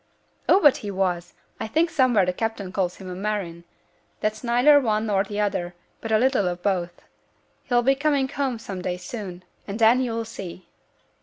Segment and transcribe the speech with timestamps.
[0.49, 0.59] 'Oh!
[0.59, 1.35] but he was.
[1.59, 3.65] I think somewhere the captain calls him a marine;
[4.19, 7.03] that's neither one nor the other, but a little of both.
[7.65, 10.65] He'll be coming home some day soon; and then you'll see!'